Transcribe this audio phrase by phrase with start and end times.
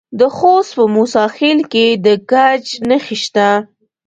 [0.19, 3.49] د خوست په موسی خیل کې د ګچ نښې شته.